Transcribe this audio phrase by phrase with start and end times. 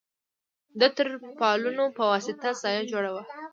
[0.79, 1.07] د تر
[1.39, 3.23] پالونو په وسطه سایه جوړه وه.